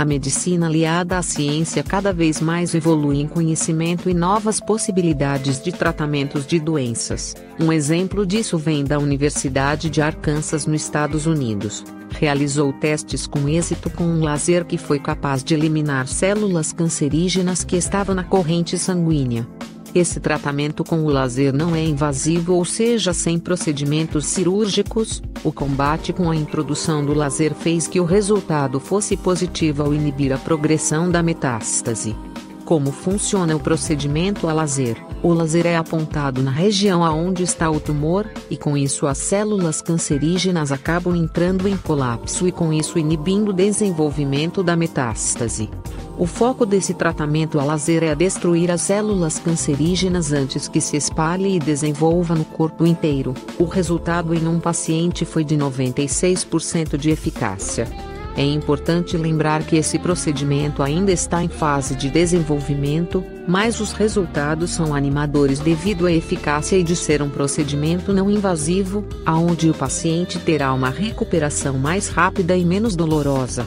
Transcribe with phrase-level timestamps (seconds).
[0.00, 5.72] A medicina aliada à ciência cada vez mais evolui em conhecimento e novas possibilidades de
[5.72, 7.34] tratamentos de doenças.
[7.60, 11.84] Um exemplo disso vem da Universidade de Arkansas, nos Estados Unidos.
[12.18, 17.76] Realizou testes com êxito com um laser que foi capaz de eliminar células cancerígenas que
[17.76, 19.46] estavam na corrente sanguínea.
[19.92, 25.20] Esse tratamento com o laser não é invasivo, ou seja, sem procedimentos cirúrgicos.
[25.42, 30.32] O combate com a introdução do laser fez que o resultado fosse positivo ao inibir
[30.32, 32.14] a progressão da metástase.
[32.64, 34.96] Como funciona o procedimento a laser?
[35.24, 39.82] O laser é apontado na região aonde está o tumor, e com isso as células
[39.82, 45.68] cancerígenas acabam entrando em colapso e com isso inibindo o desenvolvimento da metástase.
[46.20, 51.56] O foco desse tratamento a laser é destruir as células cancerígenas antes que se espalhe
[51.56, 53.32] e desenvolva no corpo inteiro.
[53.58, 57.88] O resultado em um paciente foi de 96% de eficácia.
[58.36, 64.72] É importante lembrar que esse procedimento ainda está em fase de desenvolvimento, mas os resultados
[64.72, 70.38] são animadores devido à eficácia e de ser um procedimento não invasivo, aonde o paciente
[70.38, 73.66] terá uma recuperação mais rápida e menos dolorosa.